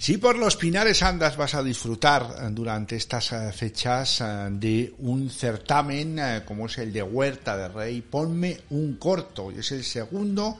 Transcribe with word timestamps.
Si 0.00 0.16
por 0.16 0.38
los 0.38 0.56
Pinares 0.56 1.02
andas 1.02 1.36
vas 1.36 1.54
a 1.54 1.62
disfrutar 1.62 2.22
eh, 2.22 2.48
durante 2.52 2.96
estas 2.96 3.32
eh, 3.32 3.52
fechas 3.52 4.22
eh, 4.22 4.48
de 4.50 4.94
un 5.00 5.28
certamen 5.28 6.18
como 6.46 6.64
es 6.64 6.78
el 6.78 6.90
de 6.90 7.02
Huerta 7.02 7.54
de 7.58 7.68
Rey, 7.68 8.00
ponme 8.00 8.62
un 8.70 8.94
corto. 8.94 9.50
Es 9.50 9.72
el 9.72 9.84
segundo 9.84 10.56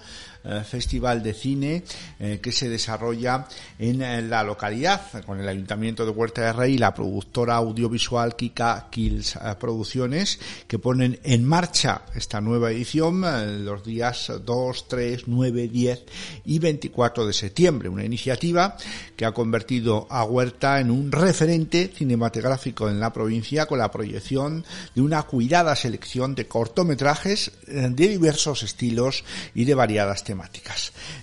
festival 0.65 1.23
de 1.23 1.35
cine 1.35 1.85
eh, 2.19 2.41
que 2.43 2.53
se 2.53 2.69
desarrolla 2.69 3.47
en 3.79 4.03
eh, 4.03 4.23
la 4.23 4.43
localidad 4.43 5.01
con 5.25 5.41
el 5.41 5.49
Ayuntamiento 5.49 6.05
de 6.05 6.13
Huerta 6.13 6.43
de 6.43 6.53
Rey 6.53 6.75
y 6.75 6.79
la 6.79 6.95
productora 6.95 7.57
audiovisual 7.57 8.37
Kika 8.37 8.89
Kills 8.91 9.39
Producciones 9.59 10.39
que 10.67 10.79
ponen 10.79 11.19
en 11.23 11.45
marcha 11.45 12.03
esta 12.15 12.41
nueva 12.41 12.71
edición 12.71 13.23
los 13.65 13.85
días 13.85 14.33
2, 14.45 14.89
3, 14.89 15.23
9, 15.27 15.69
10 15.69 16.05
y 16.47 16.59
24 16.59 17.27
de 17.27 17.33
septiembre. 17.33 17.89
Una 17.89 18.05
iniciativa 18.05 18.77
que 19.17 19.25
ha 19.25 19.33
convertido 19.33 20.07
a 20.11 20.25
Huerta 20.25 20.81
en 20.81 20.91
un 20.91 21.13
referente 21.13 21.91
cinematográfico 21.95 22.89
en 22.89 23.01
la 23.01 23.13
provincia 23.13 23.67
con 23.67 23.79
la 23.79 23.91
proyección 23.91 24.65
de 24.95 25.03
una 25.03 25.23
cuidada 25.25 25.77
selección 25.77 26.35
de 26.35 26.47
cortometrajes 26.47 27.53
de 27.67 28.09
diversos 28.09 28.63
estilos 28.63 29.25
y 29.55 29.65
de 29.65 29.75
variadas. 29.75 30.25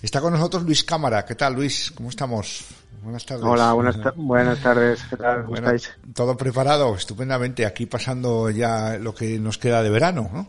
Está 0.01 0.21
con 0.21 0.33
nosotros 0.33 0.63
Luis 0.63 0.83
Cámara. 0.83 1.25
¿Qué 1.25 1.35
tal, 1.35 1.53
Luis? 1.53 1.91
¿Cómo 1.91 2.09
estamos? 2.09 2.65
Buenas 3.01 3.25
tardes. 3.25 3.45
Hola, 3.45 3.73
buenas, 3.73 3.97
buenas 4.15 4.61
tardes. 4.61 5.01
¿Qué 5.09 5.17
tal? 5.17 5.45
¿Cómo 5.45 5.55
estáis? 5.55 5.91
Todo 6.13 6.35
preparado, 6.35 6.95
estupendamente. 6.95 7.65
Aquí 7.65 7.85
pasando 7.85 8.49
ya 8.49 8.97
lo 8.97 9.13
que 9.13 9.39
nos 9.39 9.57
queda 9.57 9.83
de 9.83 9.89
verano, 9.89 10.29
¿no? 10.33 10.47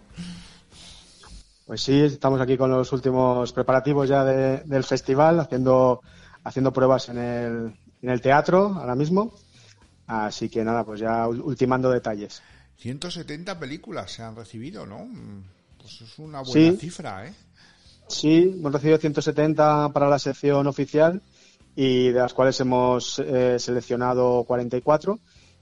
Pues 1.66 1.82
sí, 1.82 2.00
estamos 2.00 2.40
aquí 2.40 2.56
con 2.56 2.70
los 2.70 2.90
últimos 2.92 3.52
preparativos 3.52 4.08
ya 4.08 4.24
del 4.24 4.84
festival, 4.84 5.38
haciendo, 5.38 6.00
haciendo 6.42 6.72
pruebas 6.72 7.10
en 7.10 7.18
el, 7.18 7.78
en 8.00 8.10
el 8.10 8.20
teatro 8.20 8.74
ahora 8.74 8.94
mismo. 8.94 9.34
Así 10.06 10.48
que 10.48 10.64
nada, 10.64 10.84
pues 10.84 11.00
ya 11.00 11.28
ultimando 11.28 11.90
detalles. 11.90 12.42
170 12.78 13.58
películas 13.58 14.12
se 14.12 14.22
han 14.22 14.34
recibido, 14.34 14.86
¿no? 14.86 15.06
Pues 15.76 16.00
es 16.00 16.18
una 16.18 16.40
buena 16.40 16.78
cifra, 16.78 17.26
¿eh? 17.26 17.34
Sí, 18.08 18.54
hemos 18.58 18.72
recibido 18.72 18.98
170 18.98 19.90
para 19.92 20.08
la 20.08 20.18
sección 20.18 20.66
oficial 20.66 21.22
y 21.76 22.08
de 22.08 22.18
las 22.18 22.34
cuales 22.34 22.58
hemos 22.60 23.18
eh, 23.20 23.58
seleccionado 23.58 24.44
44. 24.44 25.20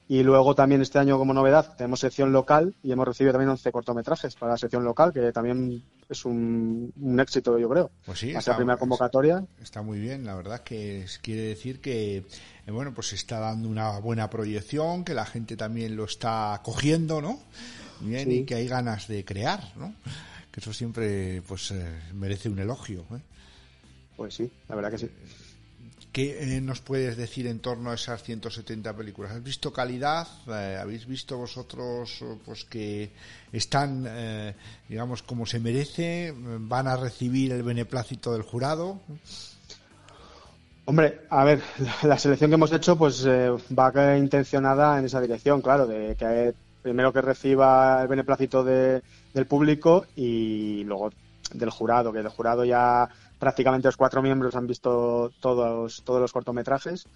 Y 0.08 0.22
luego 0.22 0.54
también 0.54 0.80
este 0.82 1.00
año 1.00 1.18
como 1.18 1.34
novedad 1.34 1.74
tenemos 1.76 1.98
sección 1.98 2.32
local 2.32 2.76
y 2.80 2.92
hemos 2.92 3.08
recibido 3.08 3.32
también 3.32 3.50
11 3.50 3.72
cortometrajes 3.72 4.36
para 4.36 4.52
la 4.52 4.58
sección 4.58 4.84
local, 4.84 5.12
que 5.12 5.32
también 5.32 5.82
es 6.08 6.24
un, 6.24 6.92
éxito, 7.18 7.58
yo 7.58 7.68
creo. 7.68 7.90
Pues 8.04 8.20
sí, 8.20 8.32
la 8.32 8.56
primera 8.56 8.78
convocatoria. 8.78 9.44
Está 9.60 9.82
muy 9.82 9.98
bien, 9.98 10.24
la 10.24 10.36
verdad 10.36 10.60
que 10.60 11.04
quiere 11.22 11.42
decir 11.42 11.80
que 11.80 12.18
eh, 12.18 12.70
bueno, 12.70 12.94
pues 12.94 13.12
está 13.14 13.40
dando 13.40 13.68
una 13.68 13.98
buena 13.98 14.30
proyección, 14.30 15.04
que 15.04 15.12
la 15.12 15.26
gente 15.26 15.56
también 15.56 15.96
lo 15.96 16.04
está 16.04 16.60
cogiendo, 16.62 17.20
¿no? 17.20 17.40
Bien, 17.98 18.30
y 18.30 18.44
que 18.44 18.54
hay 18.54 18.68
ganas 18.68 19.08
de 19.08 19.24
crear, 19.24 19.72
¿no? 19.76 19.92
Eso 20.56 20.72
siempre 20.72 21.42
pues 21.46 21.70
eh, 21.70 21.84
merece 22.14 22.48
un 22.48 22.58
elogio. 22.58 23.00
¿eh? 23.12 23.20
Pues 24.16 24.34
sí, 24.34 24.50
la 24.68 24.74
verdad 24.74 24.90
que 24.90 24.98
sí. 24.98 25.10
¿Qué 26.10 26.56
eh, 26.56 26.60
nos 26.62 26.80
puedes 26.80 27.18
decir 27.18 27.46
en 27.46 27.58
torno 27.58 27.90
a 27.90 27.94
esas 27.94 28.22
170 28.22 28.96
películas? 28.96 29.32
¿Has 29.32 29.42
visto 29.42 29.70
calidad? 29.70 30.26
¿Habéis 30.80 31.06
visto 31.06 31.36
vosotros 31.36 32.24
pues 32.46 32.64
que 32.64 33.10
están, 33.52 34.54
digamos, 34.88 35.22
como 35.22 35.44
se 35.44 35.60
merece? 35.60 36.32
¿Van 36.34 36.88
a 36.88 36.96
recibir 36.96 37.52
el 37.52 37.62
beneplácito 37.62 38.32
del 38.32 38.42
jurado? 38.42 38.98
Hombre, 40.86 41.20
a 41.28 41.44
ver, 41.44 41.60
la 42.02 42.16
selección 42.16 42.48
que 42.48 42.54
hemos 42.54 42.72
hecho 42.72 42.96
pues 42.96 43.26
va 43.26 44.16
intencionada 44.16 44.98
en 44.98 45.04
esa 45.04 45.20
dirección, 45.20 45.60
claro, 45.60 45.86
de 45.86 46.16
que 46.16 46.54
primero 46.86 47.12
que 47.12 47.20
reciba 47.20 48.00
el 48.00 48.06
beneplácito 48.06 48.62
de, 48.62 49.02
del 49.34 49.46
público 49.46 50.06
y 50.14 50.84
luego 50.84 51.10
del 51.52 51.70
jurado, 51.70 52.12
que 52.12 52.20
del 52.20 52.28
jurado 52.28 52.64
ya 52.64 53.08
prácticamente 53.40 53.88
los 53.88 53.96
cuatro 53.96 54.22
miembros 54.22 54.54
han 54.54 54.68
visto 54.68 55.32
todos, 55.40 56.04
todos 56.04 56.20
los 56.20 56.32
cortometrajes 56.32 57.08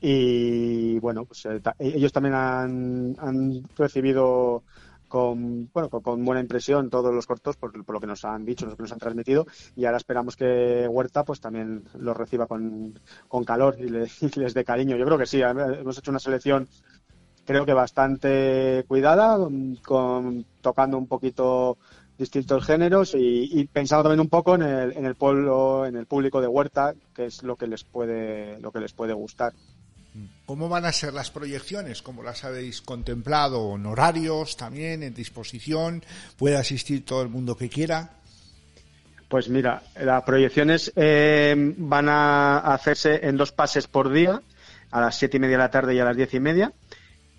y 0.00 0.98
bueno, 0.98 1.24
pues 1.24 1.46
eh, 1.46 1.62
ellos 1.78 2.12
también 2.12 2.34
han, 2.34 3.62
recibido 3.76 4.64
con, 5.06 5.70
bueno, 5.72 5.88
con, 5.88 6.24
buena 6.24 6.40
impresión 6.40 6.90
todos 6.90 7.14
los 7.14 7.28
cortos 7.28 7.56
por, 7.56 7.72
lo 7.76 8.00
que 8.00 8.08
nos 8.08 8.24
han 8.24 8.44
dicho, 8.44 8.66
lo 8.66 8.76
que 8.76 8.82
nos 8.82 8.92
han 8.92 8.98
transmitido 8.98 9.46
y 9.76 9.84
ahora 9.84 9.98
esperamos 9.98 10.34
que 10.34 10.88
Huerta 10.90 11.22
pues 11.22 11.40
también 11.40 11.84
los 11.96 12.16
reciba 12.16 12.48
con, 12.48 12.98
con 13.28 13.44
calor 13.44 13.76
y, 13.78 13.84
y 14.26 14.40
les 14.40 14.52
dé 14.52 14.64
cariño. 14.64 14.96
Yo 14.96 15.04
creo 15.04 15.18
que 15.18 15.26
sí, 15.26 15.40
hemos 15.40 15.96
hecho 15.96 16.10
una 16.10 16.18
selección 16.18 16.66
creo 17.46 17.66
que 17.66 17.72
bastante 17.72 18.84
cuidada, 18.86 19.38
con, 19.82 20.44
tocando 20.60 20.98
un 20.98 21.06
poquito 21.06 21.78
distintos 22.18 22.64
géneros 22.64 23.14
y, 23.16 23.68
pensando 23.72 24.04
también 24.04 24.20
un 24.20 24.28
poco 24.28 24.54
en 24.54 24.62
el, 24.62 24.92
en 24.96 25.06
el 25.06 25.14
pueblo, 25.14 25.86
en 25.86 25.96
el 25.96 26.06
público 26.06 26.40
de 26.40 26.46
Huerta, 26.46 26.94
que 27.14 27.26
es 27.26 27.42
lo 27.42 27.56
que 27.56 27.66
les 27.66 27.84
puede, 27.84 28.60
lo 28.60 28.70
que 28.70 28.80
les 28.80 28.92
puede 28.92 29.12
gustar. 29.12 29.52
¿Cómo 30.44 30.68
van 30.68 30.84
a 30.84 30.92
ser 30.92 31.14
las 31.14 31.30
proyecciones? 31.30 32.02
¿Cómo 32.02 32.22
las 32.22 32.44
habéis 32.44 32.82
contemplado? 32.82 33.74
¿En 33.74 33.86
horarios 33.86 34.56
también? 34.56 35.02
¿En 35.02 35.14
disposición? 35.14 36.04
¿Puede 36.36 36.56
asistir 36.56 37.04
todo 37.04 37.22
el 37.22 37.28
mundo 37.28 37.56
que 37.56 37.70
quiera? 37.70 38.10
Pues 39.28 39.48
mira, 39.48 39.82
las 39.98 40.22
proyecciones 40.24 40.92
eh, 40.94 41.54
van 41.78 42.10
a 42.10 42.58
hacerse 42.58 43.26
en 43.26 43.38
dos 43.38 43.50
pases 43.50 43.86
por 43.86 44.12
día, 44.12 44.42
a 44.90 45.00
las 45.00 45.16
siete 45.16 45.38
y 45.38 45.40
media 45.40 45.56
de 45.56 45.62
la 45.62 45.70
tarde 45.70 45.94
y 45.94 46.00
a 46.00 46.04
las 46.04 46.16
diez 46.16 46.34
y 46.34 46.40
media 46.40 46.70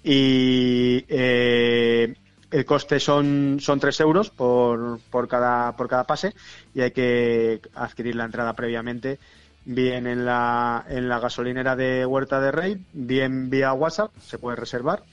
y 0.04 1.06
eh, 1.08 2.14
el 2.52 2.66
coste 2.66 3.00
son, 3.00 3.58
son 3.60 3.80
3 3.80 4.00
euros 4.02 4.30
por, 4.30 5.00
por, 5.10 5.28
cada, 5.28 5.76
por 5.76 5.88
cada 5.88 6.04
pase 6.04 6.34
y 6.74 6.82
hay 6.82 6.92
que 6.92 7.62
adquirir 7.74 8.16
la 8.16 8.26
entrada 8.26 8.54
previamente. 8.54 9.20
Bien 9.66 10.08
en 10.08 10.26
la, 10.26 10.84
en 10.90 11.08
la 11.08 11.20
gasolinera 11.20 11.78
de 11.78 12.06
Huerta 12.06 12.42
de 12.42 12.52
Rey, 12.52 12.86
bien 12.92 13.50
vía 13.50 13.72
WhatsApp, 13.72 14.12
se 14.20 14.38
puede 14.38 14.58
reservar, 14.58 15.04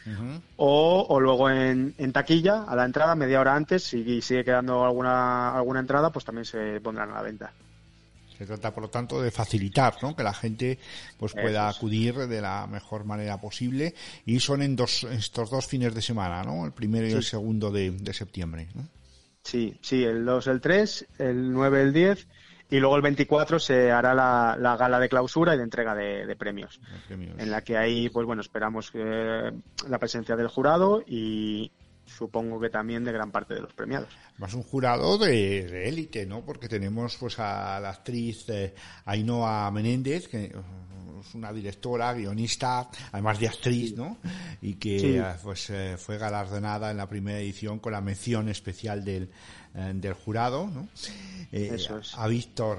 o, 0.56 1.06
o, 1.08 1.20
luego 1.20 1.48
en, 1.48 1.94
en, 1.98 2.12
taquilla, 2.12 2.64
a 2.64 2.74
la 2.74 2.84
entrada, 2.84 3.14
media 3.14 3.40
hora 3.40 3.54
antes, 3.54 3.84
si 3.84 4.20
sigue 4.20 4.44
quedando 4.44 4.84
alguna, 4.84 5.54
alguna 5.54 5.78
entrada, 5.78 6.10
pues 6.10 6.24
también 6.24 6.46
se 6.46 6.80
pondrán 6.80 7.12
a 7.12 7.14
la 7.14 7.22
venta. 7.22 7.52
Se 8.40 8.46
trata, 8.46 8.72
por 8.72 8.84
lo 8.84 8.88
tanto, 8.88 9.20
de 9.20 9.30
facilitar 9.30 9.96
¿no? 10.00 10.16
que 10.16 10.22
la 10.22 10.32
gente 10.32 10.78
pues 11.18 11.34
pueda 11.34 11.68
acudir 11.68 12.14
de 12.14 12.40
la 12.40 12.66
mejor 12.66 13.04
manera 13.04 13.38
posible 13.38 13.94
y 14.24 14.40
son 14.40 14.62
en 14.62 14.76
dos, 14.76 15.04
estos 15.04 15.50
dos 15.50 15.66
fines 15.66 15.94
de 15.94 16.00
semana, 16.00 16.42
¿no? 16.42 16.64
el 16.64 16.72
primero 16.72 17.06
y 17.06 17.12
el 17.12 17.22
segundo 17.22 17.70
de, 17.70 17.92
septiembre. 18.14 18.66
Sí, 19.42 19.76
sí, 19.82 20.04
el 20.04 20.24
2, 20.24 20.46
el 20.46 20.60
3, 20.62 21.06
el 21.18 21.52
9, 21.52 21.82
el 21.82 21.92
10 21.92 22.26
y 22.70 22.80
luego 22.80 22.96
el 22.96 23.02
24 23.02 23.58
se 23.58 23.90
hará 23.90 24.14
la, 24.14 24.56
la 24.58 24.74
gala 24.78 24.98
de 24.98 25.10
clausura 25.10 25.54
y 25.54 25.58
de 25.58 25.64
entrega 25.64 25.94
de, 25.94 26.34
premios, 26.34 26.80
en 27.10 27.50
la 27.50 27.60
que 27.60 27.76
ahí 27.76 28.08
pues 28.08 28.24
bueno 28.24 28.40
esperamos 28.40 28.90
que 28.90 29.52
la 29.86 29.98
presencia 29.98 30.34
del 30.34 30.48
jurado 30.48 31.04
y, 31.06 31.70
supongo 32.16 32.60
que 32.60 32.70
también 32.70 33.04
de 33.04 33.12
gran 33.12 33.30
parte 33.30 33.54
de 33.54 33.60
los 33.60 33.72
premiados. 33.72 34.08
Más 34.38 34.54
un 34.54 34.62
jurado 34.62 35.18
de 35.18 35.88
élite, 35.88 36.26
¿no? 36.26 36.44
Porque 36.44 36.68
tenemos 36.68 37.16
pues 37.16 37.38
a 37.38 37.80
la 37.80 37.90
actriz 37.90 38.48
eh, 38.48 38.74
Ainhoa 39.04 39.70
Menéndez, 39.70 40.28
que 40.28 40.52
es 41.20 41.34
una 41.34 41.52
directora, 41.52 42.12
guionista, 42.12 42.88
además 43.12 43.38
de 43.38 43.48
actriz, 43.48 43.96
¿no? 43.96 44.18
Y 44.62 44.74
que 44.74 45.18
eh, 45.18 45.24
pues 45.42 45.70
eh, 45.70 45.96
fue 45.98 46.18
galardonada 46.18 46.90
en 46.90 46.96
la 46.96 47.08
primera 47.08 47.38
edición 47.40 47.78
con 47.78 47.92
la 47.92 48.00
mención 48.00 48.48
especial 48.48 49.04
del, 49.04 49.30
del 49.72 50.12
jurado, 50.14 50.66
¿no? 50.66 50.88
A 52.16 52.26
Víctor 52.28 52.78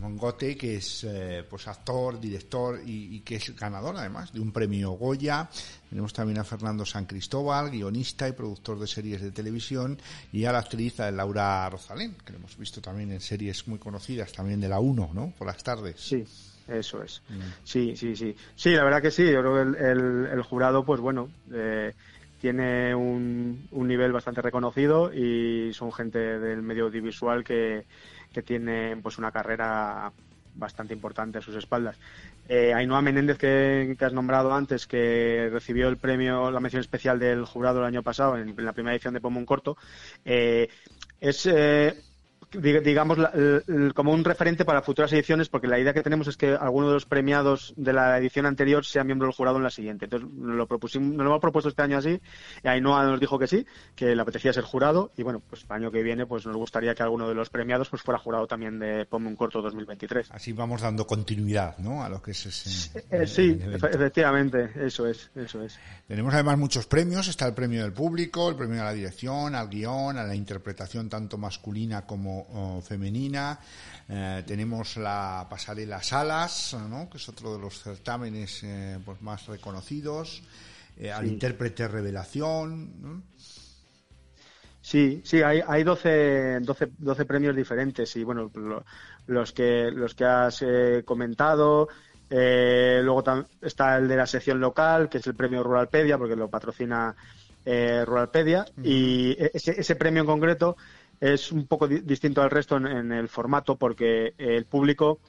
Mongote, 0.00 0.56
que 0.56 0.76
es 0.76 1.04
eh, 1.04 1.44
pues 1.48 1.68
actor, 1.68 2.18
director 2.18 2.80
y, 2.84 3.20
que 3.20 3.36
es 3.36 3.54
ganador 3.54 3.96
además 3.96 4.32
de 4.32 4.40
un 4.40 4.50
premio 4.50 4.92
Goya. 4.92 5.48
Tenemos 5.88 6.12
también 6.12 6.38
a 6.38 6.44
Fernando 6.44 6.84
San 6.84 7.06
Cristóbal, 7.06 7.70
guionista 7.70 8.28
y 8.28 8.32
productor 8.32 8.78
de 8.80 8.86
series 8.86 9.20
de 9.20 9.30
televisión, 9.30 9.98
y 10.32 10.44
a 10.44 10.52
la 10.52 10.60
actriz 10.60 10.98
Laura 10.98 11.68
Rosalén, 11.68 12.16
que 12.24 12.32
lo 12.32 12.38
hemos 12.38 12.56
visto 12.56 12.80
también 12.80 13.12
en 13.12 13.20
series 13.20 13.68
muy 13.68 13.78
conocidas, 13.78 14.32
también 14.32 14.60
de 14.60 14.68
la 14.68 14.80
1, 14.80 15.10
¿no? 15.12 15.32
Por 15.36 15.46
las 15.46 15.62
tardes. 15.62 16.00
Sí. 16.00 16.24
Eso 16.68 17.02
es. 17.02 17.22
Mm. 17.28 17.40
Sí, 17.64 17.96
sí, 17.96 18.16
sí. 18.16 18.36
Sí, 18.54 18.70
la 18.70 18.84
verdad 18.84 19.02
que 19.02 19.10
sí. 19.10 19.24
Yo 19.30 19.40
creo 19.40 19.54
que 19.54 19.90
el, 19.90 20.26
el, 20.32 20.42
jurado, 20.42 20.84
pues 20.84 21.00
bueno, 21.00 21.28
eh, 21.52 21.92
tiene 22.40 22.94
un, 22.94 23.68
un, 23.70 23.88
nivel 23.88 24.12
bastante 24.12 24.42
reconocido 24.42 25.12
y 25.12 25.72
son 25.74 25.92
gente 25.92 26.18
del 26.18 26.62
medio 26.62 26.84
audiovisual 26.84 27.44
que, 27.44 27.84
que 28.32 28.42
tiene 28.42 28.96
pues 29.02 29.18
una 29.18 29.30
carrera 29.30 30.12
bastante 30.54 30.94
importante 30.94 31.38
a 31.38 31.42
sus 31.42 31.56
espaldas. 31.56 31.96
Eh, 32.48 32.74
Ainhoa 32.74 33.00
Menéndez, 33.00 33.38
que, 33.38 33.96
has 34.00 34.12
nombrado 34.12 34.52
antes, 34.52 34.86
que 34.86 35.48
recibió 35.52 35.88
el 35.88 35.96
premio, 35.96 36.50
la 36.50 36.60
mención 36.60 36.80
especial 36.80 37.18
del 37.18 37.44
jurado 37.44 37.80
el 37.80 37.86
año 37.86 38.02
pasado 38.02 38.36
en, 38.36 38.54
la 38.58 38.72
primera 38.72 38.94
edición 38.94 39.14
de 39.14 39.20
Pomón 39.20 39.46
Corto, 39.46 39.76
eh, 40.24 40.68
es 41.20 41.46
eh, 41.46 41.94
digamos, 42.52 43.18
como 43.94 44.12
un 44.12 44.24
referente 44.24 44.64
para 44.64 44.82
futuras 44.82 45.12
ediciones, 45.12 45.48
porque 45.48 45.66
la 45.66 45.78
idea 45.78 45.92
que 45.92 46.02
tenemos 46.02 46.28
es 46.28 46.36
que 46.36 46.54
alguno 46.54 46.88
de 46.88 46.94
los 46.94 47.06
premiados 47.06 47.74
de 47.76 47.92
la 47.92 48.18
edición 48.18 48.46
anterior 48.46 48.84
sea 48.84 49.04
miembro 49.04 49.26
del 49.26 49.34
jurado 49.34 49.56
en 49.56 49.62
la 49.62 49.70
siguiente. 49.70 50.06
Entonces, 50.06 50.28
nos 50.30 50.56
lo, 50.56 50.66
propusimos, 50.66 51.08
nos 51.08 51.24
lo 51.24 51.30
hemos 51.30 51.40
propuesto 51.40 51.68
este 51.68 51.82
año 51.82 51.98
así, 51.98 52.20
y 52.62 52.68
Ainhoa 52.68 53.04
nos 53.04 53.20
dijo 53.20 53.38
que 53.38 53.46
sí, 53.46 53.66
que 53.94 54.14
le 54.14 54.22
apetecía 54.22 54.52
ser 54.52 54.64
jurado, 54.64 55.12
y 55.16 55.22
bueno, 55.22 55.42
pues 55.48 55.64
el 55.64 55.72
año 55.72 55.90
que 55.90 56.02
viene 56.02 56.26
pues 56.26 56.46
nos 56.46 56.56
gustaría 56.56 56.94
que 56.94 57.02
alguno 57.02 57.28
de 57.28 57.34
los 57.34 57.50
premiados 57.50 57.88
pues 57.88 58.02
fuera 58.02 58.18
jurado 58.18 58.46
también 58.46 58.78
de 58.78 59.06
Ponme 59.06 59.28
un 59.28 59.36
Corto 59.36 59.62
2023. 59.62 60.30
Así 60.30 60.52
vamos 60.52 60.82
dando 60.82 61.06
continuidad, 61.06 61.78
¿no?, 61.78 62.02
a 62.02 62.08
lo 62.08 62.22
que 62.22 62.32
es 62.32 62.46
ese... 62.46 63.04
Eh, 63.10 63.26
sí, 63.26 63.58
efectivamente, 63.60 64.70
eso 64.76 65.06
es, 65.06 65.30
eso 65.34 65.62
es. 65.62 65.78
Tenemos 66.06 66.32
además 66.34 66.58
muchos 66.58 66.86
premios, 66.86 67.28
está 67.28 67.46
el 67.46 67.54
premio 67.54 67.82
del 67.82 67.92
público, 67.92 68.48
el 68.48 68.56
premio 68.56 68.82
a 68.82 68.86
la 68.86 68.92
dirección, 68.92 69.54
al 69.54 69.68
guion, 69.68 70.18
a 70.18 70.24
la 70.24 70.34
interpretación 70.34 71.08
tanto 71.08 71.38
masculina 71.38 72.06
como 72.06 72.41
femenina. 72.82 73.58
Eh, 74.08 74.42
tenemos 74.46 74.96
la 74.96 75.46
pasarela 75.48 76.02
Salas, 76.02 76.76
que 77.10 77.16
es 77.16 77.28
otro 77.28 77.54
de 77.54 77.60
los 77.60 77.82
certámenes 77.82 78.62
eh, 78.62 78.98
pues 79.04 79.22
más 79.22 79.46
reconocidos. 79.46 80.42
Eh, 80.98 81.10
al 81.10 81.26
intérprete 81.26 81.88
Revelación. 81.88 83.24
Sí, 84.80 85.22
sí, 85.24 85.42
hay, 85.42 85.62
hay 85.66 85.84
12, 85.84 86.60
12, 86.60 87.24
premios 87.24 87.56
diferentes 87.56 88.14
y 88.16 88.24
bueno, 88.24 88.50
los 89.26 89.52
que 89.52 89.90
los 89.90 90.14
que 90.14 90.24
has 90.24 90.62
comentado. 91.04 91.88
luego 92.28 93.24
está 93.62 93.96
el 93.96 94.08
de 94.08 94.16
la 94.16 94.26
sección 94.26 94.60
local, 94.60 95.08
que 95.08 95.18
es 95.18 95.26
el 95.26 95.34
premio 95.34 95.62
Ruralpedia, 95.62 96.18
porque 96.18 96.36
lo 96.36 96.50
patrocina 96.50 97.14
Ruralpedia. 97.64 98.66
Y 98.82 99.30
e-, 99.38 99.52
ese, 99.54 99.80
ese 99.80 99.96
premio 99.96 100.22
en 100.22 100.26
concreto 100.26 100.76
es 101.22 101.52
un 101.52 101.68
poco 101.68 101.86
distinto 101.86 102.42
al 102.42 102.50
resto 102.50 102.76
en, 102.76 103.12
el 103.12 103.28
formato 103.28 103.76
porque 103.76 104.34
el 104.38 104.64
público 104.64 105.20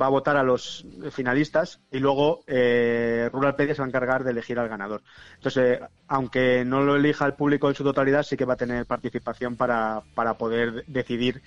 va 0.00 0.06
a 0.06 0.10
votar 0.10 0.36
a 0.36 0.44
los 0.44 0.86
finalistas 1.10 1.80
y 1.90 1.98
luego 1.98 2.44
eh, 2.46 3.28
Ruralpedia 3.32 3.74
se 3.74 3.82
va 3.82 3.86
a 3.86 3.88
encargar 3.88 4.22
de 4.22 4.30
elegir 4.30 4.60
al 4.60 4.68
ganador. 4.68 5.02
Entonces, 5.34 5.80
aunque 6.06 6.64
no 6.64 6.82
lo 6.82 6.94
elija 6.94 7.26
el 7.26 7.34
público 7.34 7.68
en 7.68 7.74
su 7.74 7.82
totalidad, 7.82 8.22
sí 8.22 8.36
que 8.36 8.44
va 8.44 8.54
a 8.54 8.58
tener 8.58 8.86
participación 8.86 9.56
para, 9.56 10.02
para 10.14 10.34
poder 10.34 10.84
decidir 10.86 11.42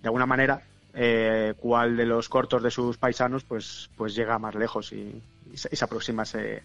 de 0.00 0.08
alguna 0.08 0.24
manera 0.24 0.62
eh, 0.94 1.52
cuál 1.58 1.94
de 1.98 2.06
los 2.06 2.30
cortos 2.30 2.62
de 2.62 2.70
sus 2.70 2.96
paisanos 2.96 3.44
pues, 3.44 3.90
pues 3.96 4.14
llega 4.14 4.38
más 4.38 4.54
lejos 4.54 4.94
y, 4.94 5.22
se, 5.52 5.84
aproxima 5.84 6.22
a 6.22 6.24
ese, 6.24 6.62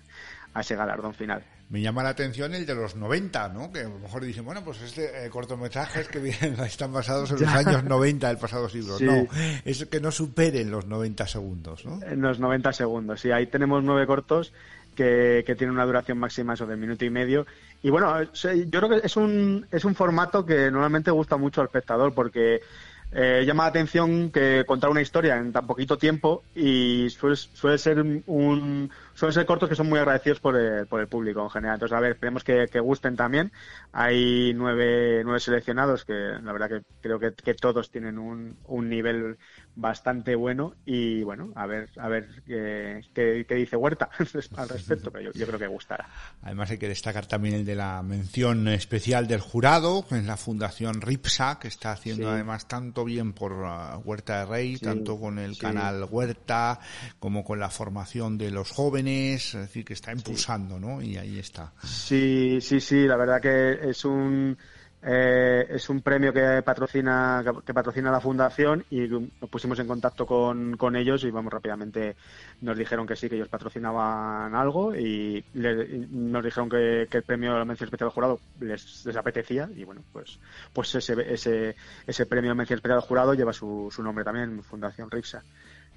a 0.57 0.61
ese 0.61 0.75
galardón 0.75 1.13
final. 1.13 1.43
Me 1.69 1.81
llama 1.81 2.01
la 2.01 2.09
atención 2.09 2.55
el 2.55 2.65
de 2.65 2.73
los 2.73 2.95
90, 2.95 3.49
¿no? 3.49 3.71
Que 3.71 3.81
a 3.81 3.89
lo 3.89 3.99
mejor 3.99 4.23
dicen, 4.23 4.43
bueno, 4.43 4.63
pues 4.63 4.81
este 4.81 5.25
eh, 5.25 5.29
cortometrajes 5.29 6.07
que 6.07 6.29
están 6.65 6.91
basados 6.91 7.29
en 7.31 7.41
los 7.41 7.49
años 7.49 7.83
90 7.83 8.27
del 8.27 8.37
pasado 8.37 8.67
siglo. 8.67 8.97
No, 8.99 9.27
es 9.65 9.85
que 9.85 9.99
no 9.99 10.09
superen 10.09 10.71
los 10.71 10.87
90 10.87 11.27
segundos, 11.27 11.85
¿no? 11.85 12.01
En 12.03 12.21
los 12.21 12.39
90 12.39 12.73
segundos, 12.73 13.21
sí. 13.21 13.29
Ahí 13.29 13.45
tenemos 13.45 13.83
nueve 13.83 14.07
cortos 14.07 14.51
que, 14.95 15.43
que 15.45 15.55
tienen 15.55 15.75
una 15.75 15.85
duración 15.85 16.17
máxima 16.17 16.55
eso 16.55 16.65
de 16.65 16.75
minuto 16.75 17.05
y 17.05 17.11
medio. 17.11 17.45
Y 17.83 17.91
bueno, 17.91 18.23
yo 18.23 18.79
creo 18.81 18.89
que 18.89 19.05
es 19.05 19.15
un, 19.15 19.67
es 19.71 19.85
un 19.85 19.93
formato 19.93 20.43
que 20.43 20.71
normalmente 20.71 21.11
gusta 21.11 21.37
mucho 21.37 21.61
al 21.61 21.67
espectador 21.67 22.15
porque 22.15 22.61
eh, 23.11 23.43
llama 23.45 23.63
la 23.63 23.69
atención 23.69 24.31
que 24.31 24.63
contar 24.67 24.89
una 24.89 25.01
historia 25.01 25.37
en 25.37 25.51
tan 25.53 25.65
poquito 25.65 25.97
tiempo 25.97 26.43
y 26.53 27.09
suele, 27.09 27.77
ser 27.77 27.99
un, 28.25 28.91
suelen 29.13 29.33
ser 29.33 29.45
cortos 29.45 29.69
que 29.69 29.75
son 29.75 29.87
muy 29.89 29.99
agradecidos 29.99 30.39
por 30.39 30.55
el, 30.57 30.87
por 30.87 30.99
el 30.99 31.07
público 31.07 31.41
en 31.43 31.49
general. 31.49 31.75
Entonces, 31.75 31.97
a 31.97 32.01
ver, 32.01 32.11
esperemos 32.11 32.43
que, 32.43 32.67
que 32.71 32.79
gusten 32.79 33.15
también. 33.15 33.51
Hay 33.93 34.53
nueve, 34.55 35.21
nueve 35.23 35.39
seleccionados 35.39 36.05
que 36.05 36.13
la 36.13 36.51
verdad 36.51 36.69
que 36.69 36.81
creo 37.01 37.19
que, 37.19 37.33
que 37.33 37.53
todos 37.53 37.89
tienen 37.89 38.17
un, 38.19 38.57
un 38.65 38.89
nivel 38.89 39.37
bastante 39.77 40.35
bueno 40.35 40.73
y 40.85 41.21
bueno, 41.21 41.51
a 41.55 41.67
ver 41.67 41.89
a 41.97 42.07
ver 42.09 42.27
qué, 42.45 42.99
qué, 43.13 43.55
dice 43.55 43.75
Huerta 43.75 44.09
al 44.57 44.69
respecto, 44.69 45.11
pero 45.11 45.31
yo, 45.31 45.45
creo 45.45 45.59
que 45.59 45.67
gustará. 45.67 46.09
Además 46.41 46.71
hay 46.71 46.79
que 46.79 46.87
destacar 46.87 47.27
también 47.27 47.53
el 47.55 47.65
de 47.65 47.75
la 47.75 48.01
mención 48.01 48.67
especial 48.67 49.27
del 49.27 49.39
jurado, 49.39 50.03
en 50.09 50.25
la 50.25 50.35
Fundación 50.35 50.99
RIPSA, 50.99 51.59
que 51.59 51.67
está 51.67 51.91
haciendo 51.91 52.29
además 52.29 52.67
tanto 52.67 53.05
bien 53.05 53.33
por 53.33 53.53
uh, 53.53 54.01
Huerta 54.03 54.39
de 54.39 54.45
Rey, 54.45 54.77
tanto 54.77 55.19
con 55.19 55.37
el 55.37 55.57
canal 55.57 56.07
Huerta 56.09 56.79
como 57.19 57.43
con 57.43 57.59
la 57.59 57.69
formación 57.69 58.37
de 58.37 58.49
los 58.49 58.71
jóvenes, 58.71 59.53
es 59.53 59.61
decir, 59.61 59.85
que 59.85 59.93
está 59.93 60.11
impulsando, 60.11 60.79
¿no? 60.79 61.03
Y 61.03 61.17
ahí 61.17 61.37
está. 61.37 61.73
Sí, 61.83 62.59
sí, 62.61 62.81
sí, 62.81 63.05
la 63.05 63.15
verdad 63.15 63.39
que 63.39 63.89
es 63.89 64.03
un 64.05 64.57
eh, 65.03 65.67
es 65.69 65.89
un 65.89 66.01
premio 66.01 66.33
que 66.33 66.61
patrocina 66.63 67.43
que 67.65 67.73
patrocina 67.73 68.11
la 68.11 68.19
fundación 68.19 68.83
y 68.89 69.07
nos 69.07 69.49
pusimos 69.49 69.77
en 69.79 69.87
contacto 69.87 70.25
con, 70.25 70.75
con 70.75 70.95
ellos 70.95 71.23
y 71.23 71.29
vamos 71.29 71.53
rápidamente. 71.53 72.15
Nos 72.61 72.77
dijeron 72.77 73.05
que 73.05 73.15
sí 73.15 73.29
que 73.29 73.35
ellos 73.35 73.47
patrocinaban 73.47 74.55
algo 74.55 74.95
y, 74.95 75.43
nos 75.53 76.43
dijeron 76.43 76.69
que, 76.69 77.07
el 77.09 77.23
premio 77.23 77.53
de 77.53 77.59
la 77.59 77.65
mención 77.65 77.87
especial 77.87 78.07
del 78.07 78.13
jurado 78.13 78.39
les, 78.59 79.15
apetecía 79.15 79.69
y 79.75 79.83
bueno 79.83 80.01
pues 80.13 80.39
pues 80.73 80.93
ese 80.93 81.33
ese 81.33 81.75
ese 82.05 82.25
premio 82.25 82.51
de 82.51 82.55
mención 82.55 82.77
especial 82.77 82.99
del 82.99 83.07
jurado 83.07 83.33
lleva 83.33 83.53
su, 83.53 83.89
su 83.91 84.03
nombre 84.03 84.23
también 84.23 84.61
Fundación 84.63 85.09
Ripsa 85.09 85.43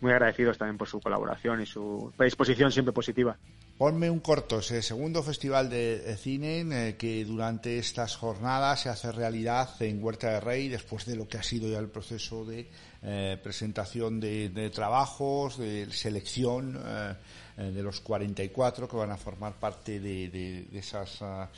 muy 0.01 0.13
agradecidos 0.13 0.59
también 0.59 0.79
por 0.79 0.89
su 0.89 1.01
colaboración 1.01 1.61
y 1.61 1.67
su 1.67 2.13
predisposición 2.17 2.73
siempre 2.73 2.93
positiva. 2.93 3.37
Ponme 3.77 4.11
un 4.11 4.21
corto, 4.21 4.59
ese 4.59 4.83
segundo 4.83 5.23
festival 5.23 5.71
de 5.71 6.17
cine 6.19 6.97
que 6.99 7.25
durante 7.25 7.79
estas 7.79 8.17
jornadas 8.17 8.81
se 8.81 8.89
hace 8.89 9.11
realidad 9.13 9.71
en 9.81 10.03
Huerta 10.03 10.31
de 10.33 10.41
Rey 10.41 10.69
después 10.69 11.07
de 11.07 11.17
lo 11.17 11.27
que 11.27 11.39
ha 11.39 11.43
sido 11.43 11.69
ya 11.69 11.79
el 11.79 11.89
proceso 11.89 12.45
de 12.45 12.69
eh, 13.03 13.39
presentación 13.43 14.21
de, 14.21 14.71
trabajos, 14.75 15.57
de 15.57 15.91
selección 15.91 16.79
eh, 16.85 17.15
eh, 17.57 17.71
de 17.71 17.83
los 17.83 18.01
44 18.03 18.87
que 18.87 18.95
van 18.95 19.11
a 19.11 19.17
formar 19.17 19.55
parte 19.55 19.99
de, 20.01 20.69
esas 20.75 21.23
ah, 21.23 21.49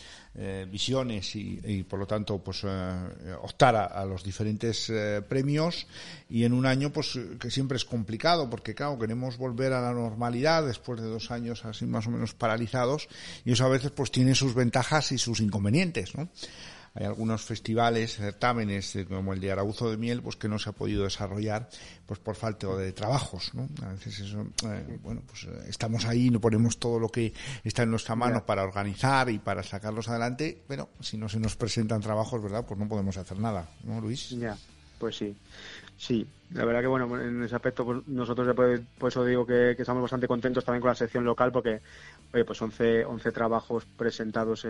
visiones 0.71 1.35
y, 1.35 1.83
por 1.83 1.99
lo 1.99 2.07
tanto 2.07 2.39
pues 2.39 2.65
optar 3.43 3.75
a, 3.75 4.05
los 4.05 4.23
diferentes 4.23 4.91
premios 5.29 5.89
y 6.31 6.45
en 6.45 6.53
un 6.53 6.65
año 6.65 6.91
pues 6.91 7.19
que 7.41 7.51
siempre 7.51 7.77
es 7.77 7.85
complicado 7.85 8.49
porque 8.49 8.75
claro 8.75 8.97
queremos 8.97 9.37
volver 9.37 9.73
a 9.73 9.81
la 9.81 9.93
normalidad 9.93 10.65
después 10.65 11.01
de 11.01 11.09
dos 11.09 11.33
años 11.33 11.65
así 11.65 11.87
más 11.87 12.07
o 12.07 12.11
menos 12.11 12.35
paralizados 12.35 13.09
y 13.45 13.53
eso 13.53 13.65
a 13.65 13.69
veces 13.69 13.91
pues 13.91 14.13
tiene 14.13 14.37
sus 14.37 14.55
ventajas 14.55 15.11
y 15.11 15.19
sus 15.19 15.41
inconvenientes, 15.41 16.15
¿no? 16.15 16.29
Hay 16.95 17.07
algunos 17.07 17.43
festivales, 17.43 18.17
certámenes, 18.17 18.95
eh, 18.97 19.07
como 19.07 19.33
el 19.33 19.41
de 19.41 19.53
Arauzo 19.53 19.91
de 19.91 19.97
Miel, 19.97 20.23
pues 20.23 20.37
que 20.37 20.49
no 20.49 20.59
se 20.59 20.71
ha 20.71 20.73
podido 20.73 21.05
desarrollar 21.05 21.69
pues 22.07 22.21
por 22.21 22.35
falta 22.35 22.67
de 22.77 22.93
trabajos, 22.93 23.55
¿no? 23.55 23.69
A 23.85 23.93
veces 23.93 24.21
eso, 24.21 24.47
eh, 24.67 24.99
bueno, 25.03 25.23
pues 25.27 25.45
eh, 25.45 25.65
estamos 25.69 26.05
ahí, 26.05 26.31
no 26.31 26.41
ponemos 26.41 26.79
todo 26.79 26.99
lo 26.99 27.09
que 27.09 27.33
está 27.65 27.85
en 27.85 27.91
nuestra 27.91 28.15
mano 28.15 28.45
para 28.45 28.63
organizar 28.63 29.31
y 29.31 29.39
para 29.39 29.63
sacarlos 29.63 30.09
adelante, 30.09 30.63
pero 30.69 30.91
si 31.01 31.17
no 31.17 31.29
se 31.29 31.41
nos 31.41 31.57
presentan 31.57 32.01
trabajos, 32.01 32.43
¿verdad? 32.43 32.67
Pues 32.67 32.79
no 32.79 32.89
podemos 32.89 33.17
hacer 33.17 33.39
nada, 33.39 33.69
¿no, 33.85 34.01
Luis? 34.01 34.31
Ya, 34.31 34.57
pues 34.99 35.17
sí. 35.17 35.35
Sí, 35.97 36.27
la 36.51 36.65
verdad 36.65 36.81
que 36.81 36.89
bueno, 36.89 37.21
en 37.21 37.45
ese 37.45 37.55
aspecto 37.55 37.85
pues, 37.85 38.07
nosotros 38.09 38.55
por 38.99 39.09
eso 39.09 39.25
digo 39.25 39.47
que, 39.47 39.71
estamos 39.71 40.03
bastante 40.03 40.27
contentos 40.27 40.65
también 40.65 40.81
con 40.81 40.89
la 40.89 40.97
sección 40.97 41.25
local 41.25 41.53
porque 41.53 41.81
oye, 42.33 42.45
pues 42.45 42.61
11, 42.61 43.05
11 43.05 43.33
trabajos 43.33 43.85
presentados 43.85 44.67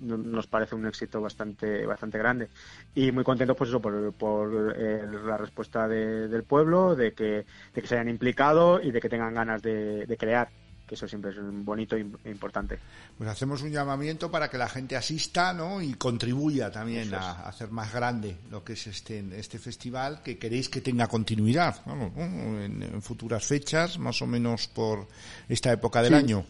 nos 0.00 0.46
parece 0.46 0.74
un 0.74 0.86
éxito 0.86 1.20
bastante 1.20 1.86
bastante 1.86 2.18
grande 2.18 2.48
y 2.94 3.12
muy 3.12 3.24
contentos 3.24 3.56
pues 3.56 3.70
eso 3.70 3.80
por, 3.80 4.12
por 4.12 4.74
eh, 4.76 5.04
la 5.24 5.36
respuesta 5.36 5.88
del 5.88 6.44
pueblo, 6.44 6.94
de 6.94 7.12
que, 7.12 7.44
de 7.74 7.82
que 7.82 7.86
se 7.86 7.94
hayan 7.94 8.08
implicado 8.08 8.80
y 8.80 8.90
de 8.90 9.00
que 9.00 9.08
tengan 9.08 9.34
ganas 9.34 9.62
de, 9.62 10.16
crear 10.18 10.48
que 10.86 10.94
eso 10.94 11.08
siempre 11.08 11.32
es 11.32 11.36
bonito 11.40 11.96
e 11.96 12.30
importante. 12.30 12.78
Pues 13.18 13.28
hacemos 13.28 13.60
un 13.62 13.72
llamamiento 13.72 14.30
para 14.30 14.48
que 14.48 14.56
la 14.56 14.68
gente 14.68 14.96
asista 14.96 15.52
¿no? 15.52 15.82
y 15.82 15.94
contribuya 15.94 16.70
también 16.70 17.12
a, 17.12 17.48
hacer 17.48 17.72
más 17.72 17.92
grande 17.92 18.36
lo 18.52 18.62
que 18.62 18.74
es 18.74 18.86
este, 18.86 19.24
este 19.36 19.58
festival, 19.58 20.22
que 20.22 20.38
queréis 20.38 20.68
que 20.68 20.80
tenga 20.80 21.08
continuidad 21.08 21.82
en, 22.16 23.02
futuras 23.02 23.44
fechas, 23.44 23.98
más 23.98 24.22
o 24.22 24.28
menos 24.28 24.68
por 24.68 25.08
esta 25.48 25.72
época 25.72 26.02
del 26.02 26.14
año. 26.14 26.46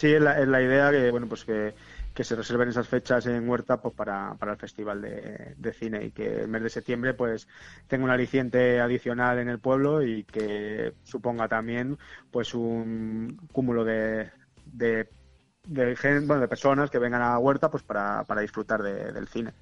Sí, 0.00 0.14
es 0.14 0.20
la, 0.20 0.40
es 0.40 0.48
la 0.48 0.62
idea 0.62 0.90
que, 0.90 1.10
bueno, 1.10 1.28
pues 1.28 1.44
que 1.44 1.74
que 2.14 2.24
se 2.24 2.34
reserven 2.34 2.68
esas 2.68 2.88
fechas 2.88 3.26
en 3.26 3.48
Huerta 3.48 3.80
pues 3.80 3.94
para, 3.94 4.34
para 4.34 4.52
el 4.52 4.58
Festival 4.58 5.00
de, 5.00 5.72
Cine 5.72 6.04
y 6.04 6.10
que 6.10 6.42
el 6.42 6.48
mes 6.48 6.62
de 6.62 6.70
septiembre 6.70 7.14
pues 7.14 7.46
tenga 7.86 8.04
un 8.04 8.10
aliciente 8.10 8.80
adicional 8.80 9.38
en 9.38 9.48
el 9.48 9.58
pueblo 9.58 10.02
y 10.02 10.24
que 10.24 10.92
suponga 11.04 11.48
también 11.48 11.98
pues 12.30 12.54
un 12.54 13.40
cúmulo 13.52 13.84
de, 13.84 14.30
de, 14.66 15.08
de, 15.66 16.20
bueno, 16.26 16.40
de 16.40 16.48
personas 16.48 16.90
que 16.90 16.98
vengan 16.98 17.22
a 17.22 17.38
Huerta 17.38 17.70
pues 17.70 17.82
para, 17.82 18.24
para 18.24 18.40
disfrutar 18.40 18.82
del 18.82 19.28
cine. 19.28 19.52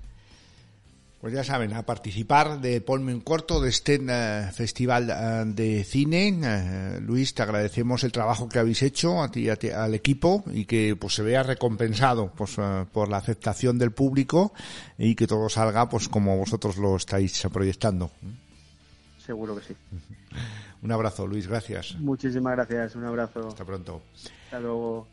Pues 1.21 1.35
ya 1.35 1.43
saben, 1.43 1.75
a 1.75 1.83
participar 1.83 2.61
de 2.61 2.81
Ponme 2.81 3.13
un 3.13 3.21
Corto 3.21 3.61
de 3.61 3.71
este 3.71 3.99
eh, 4.01 4.51
Festival 4.53 5.11
eh, 5.11 5.43
de 5.53 5.83
Cine. 5.83 6.39
Eh, 6.45 7.01
Luis, 7.01 7.35
te 7.35 7.43
agradecemos 7.43 8.05
el 8.05 8.13
trabajo 8.13 8.49
que 8.49 8.61
habéis 8.61 8.83
hecho 8.83 9.21
a 9.21 9.29
ti, 9.29 9.49
al 9.49 9.95
equipo 9.95 10.45
y 10.47 10.65
que 10.65 10.95
pues 10.95 11.15
se 11.15 11.25
vea 11.25 11.43
recompensado 11.43 12.31
pues, 12.37 12.57
por 12.93 13.09
la 13.09 13.17
aceptación 13.17 13.79
del 13.79 13.91
público 13.91 14.53
y 14.97 15.17
que 15.17 15.27
todo 15.27 15.49
salga 15.49 15.89
pues 15.89 16.09
como 16.09 16.37
vosotros 16.37 16.77
lo 16.77 16.95
estáis 16.95 17.43
proyectando. 17.53 18.13
Seguro 19.19 19.57
que 19.57 19.65
sí. 19.65 19.75
Un 20.83 20.93
abrazo, 20.93 21.27
Luis, 21.27 21.49
gracias. 21.49 21.97
Muchísimas 21.99 22.55
gracias, 22.55 22.95
un 22.95 23.05
abrazo. 23.05 23.49
Hasta 23.49 23.65
pronto. 23.65 24.03
Hasta 24.45 24.61
luego. 24.61 25.09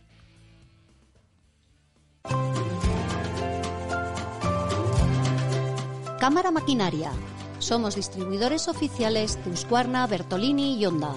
Cámara 6.25 6.50
Maquinaria. 6.50 7.12
Somos 7.60 7.94
distribuidores 7.94 8.67
oficiales 8.67 9.38
de 9.46 9.51
Husqvarna, 9.51 10.08
Bertolini 10.08 10.75
y 10.75 10.84
Honda. 10.88 11.13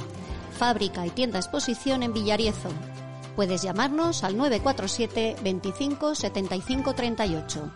Fábrica 0.59 1.07
y 1.07 1.09
tienda 1.09 1.38
exposición 1.38 2.03
en 2.03 2.12
Villariezo. 2.12 2.69
Puedes 3.35 3.62
llamarnos 3.62 4.23
al 4.23 4.37
947 4.37 5.37
25 5.43 6.15
75 6.15 6.95
38. 6.95 7.73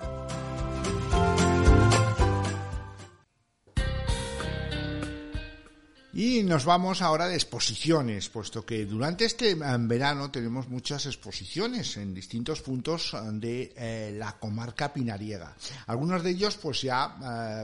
Y 6.14 6.42
nos 6.42 6.66
vamos 6.66 7.00
ahora 7.00 7.26
de 7.26 7.36
exposiciones, 7.36 8.28
puesto 8.28 8.66
que 8.66 8.84
durante 8.84 9.24
este 9.24 9.52
eh, 9.52 9.56
verano 9.78 10.30
tenemos 10.30 10.68
muchas 10.68 11.06
exposiciones 11.06 11.96
en 11.96 12.12
distintos 12.12 12.60
puntos 12.60 13.14
eh, 13.14 13.18
de 13.32 13.72
eh, 13.74 14.14
la 14.18 14.32
comarca 14.32 14.92
pinariega. 14.92 15.56
Algunos 15.86 16.22
de 16.22 16.28
ellos 16.28 16.58
pues 16.58 16.82
ya 16.82 17.16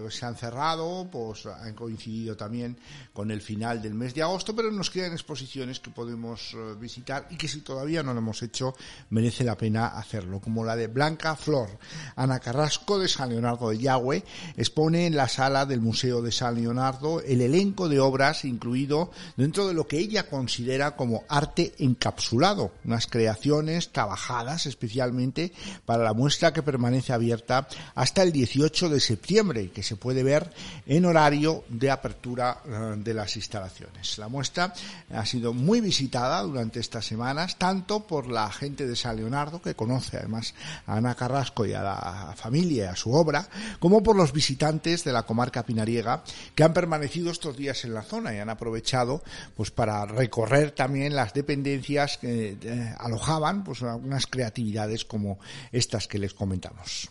se 0.09 0.25
han 0.25 0.35
cerrado, 0.35 1.07
pues 1.13 1.45
han 1.45 1.75
coincidido 1.75 2.39
también 2.39 2.79
con 3.13 3.31
el 3.31 3.43
final 3.43 3.83
del 3.83 3.93
mes 3.93 4.15
de 4.15 4.23
agosto, 4.23 4.57
pero 4.57 4.71
nos 4.71 4.89
quedan 4.89 5.13
exposiciones 5.13 5.79
que 5.79 5.91
podemos 5.91 6.57
visitar 6.81 7.27
y 7.29 7.37
que 7.37 7.49
si 7.49 7.61
todavía 7.61 8.03
no 8.03 8.15
lo 8.15 8.21
hemos 8.21 8.43
hecho 8.43 8.75
merece 9.11 9.45
la 9.45 9.59
pena 9.59 9.89
hacerlo, 9.89 10.41
como 10.41 10.65
la 10.65 10.75
de 10.75 10.87
Blanca 10.87 11.37
Flor. 11.37 11.79
Ana 12.17 12.41
Carrasco 12.41 12.99
de 12.99 13.09
San 13.09 13.29
Leonardo 13.29 13.69
de 13.69 13.79
Yagüe 13.79 14.25
expone 14.57 15.07
en 15.07 15.17
la 15.17 15.29
sala 15.29 15.67
del 15.67 15.81
Museo 15.81 16.23
de 16.23 16.33
San 16.33 16.55
Leonardo 16.55 17.21
el 17.21 17.43
elenco 17.43 17.91
de 17.91 18.01
obras 18.01 18.38
incluido 18.45 19.11
dentro 19.37 19.67
de 19.67 19.75
lo 19.75 19.87
que 19.87 19.99
ella 19.99 20.29
considera 20.29 20.97
como 20.97 21.25
arte 21.29 21.75
encapsulado, 21.79 22.73
unas 22.85 23.07
creaciones 23.07 23.91
trabajadas 23.91 24.67
especialmente 24.67 25.53
para 25.85 26.05
la 26.05 26.15
muestra 26.15 26.53
que 26.53 26.63
permanece 26.63 27.13
abierta 27.13 27.69
hasta 27.95 28.23
el 28.23 28.33
18 28.33 28.89
de 28.89 29.01
septiembre 29.01 29.71
que 29.71 29.83
se 29.83 29.97
puede 29.97 30.23
ver 30.23 30.53
en 30.87 31.05
horario 31.05 31.65
de 31.69 31.91
apertura 31.91 32.61
eh, 32.67 32.95
de 32.99 33.15
las 33.15 33.37
instalaciones. 33.37 34.19
La 34.19 34.29
muestra 34.29 34.73
ha 35.13 35.27
sido 35.27 35.53
muy 35.53 35.81
visitada 35.81 36.43
durante 36.43 36.81
estas 36.81 37.07
semanas, 37.07 37.57
tanto 37.59 38.07
por 38.07 38.29
la 38.29 38.51
gente 38.51 38.87
de 38.87 38.97
San 38.97 39.17
Leonardo, 39.17 39.61
que 39.63 39.75
conoce 39.75 40.17
además 40.17 40.55
a 40.87 40.97
Ana 40.97 41.15
Carrasco 41.15 41.67
y 41.67 41.73
a 41.73 41.83
la 41.83 42.35
familia 42.37 42.85
y 42.85 42.89
a 42.89 42.97
su 42.97 43.13
obra, 43.13 43.49
como 43.79 44.03
por 44.03 44.17
los 44.17 44.33
visitantes 44.33 45.05
de 45.05 45.13
la 45.13 45.25
comarca 45.25 45.65
pinariega 45.65 46.23
que 46.55 46.65
han 46.65 46.73
permanecido 46.73 47.31
estos 47.31 47.57
días 47.57 47.85
en 47.85 47.95
la 47.95 48.03
zona 48.03 48.28
han 48.29 48.51
aprovechado 48.51 49.23
pues 49.57 49.71
para 49.71 50.05
recorrer 50.07 50.73
también 50.73 51.17
las 51.17 51.33
dependencias 51.33 52.19
que 52.19 52.57
eh, 52.61 52.95
alojaban 52.99 53.65
pues 53.65 53.83
algunas 53.83 54.27
creatividades 54.27 55.05
como 55.05 55.39
estas 55.73 56.07
que 56.07 56.19
les 56.19 56.35
comentamos. 56.35 57.11